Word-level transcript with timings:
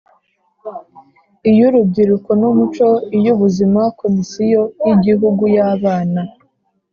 iy’Urubyiruko 1.49 2.29
n’Umuco, 2.39 2.87
iy’Ubuzima, 3.17 3.81
Komisiyo 3.99 4.61
y’Igihugu 4.85 5.43
y’Abana, 5.55 6.21